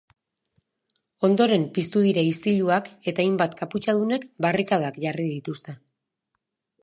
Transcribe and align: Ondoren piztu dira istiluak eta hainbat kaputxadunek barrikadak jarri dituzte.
Ondoren 1.27 1.67
piztu 1.75 2.01
dira 2.05 2.23
istiluak 2.29 2.89
eta 3.11 3.23
hainbat 3.27 3.55
kaputxadunek 3.61 4.27
barrikadak 4.47 4.97
jarri 5.05 5.27
dituzte. 5.37 5.77